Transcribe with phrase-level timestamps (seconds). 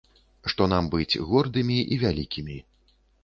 [0.51, 2.57] Што нам быць гордымі і вялікімі.